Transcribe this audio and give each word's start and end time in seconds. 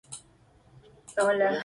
Revista 0.03 1.21
Internacional. 1.21 1.55